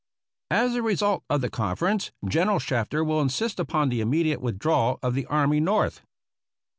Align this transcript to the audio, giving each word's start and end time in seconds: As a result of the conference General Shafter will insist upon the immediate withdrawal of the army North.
As 0.49 0.73
a 0.73 0.81
result 0.81 1.23
of 1.29 1.41
the 1.41 1.49
conference 1.51 2.11
General 2.27 2.57
Shafter 2.57 3.03
will 3.03 3.21
insist 3.21 3.59
upon 3.59 3.89
the 3.89 4.01
immediate 4.01 4.41
withdrawal 4.41 4.97
of 5.03 5.13
the 5.13 5.27
army 5.27 5.59
North. 5.59 6.01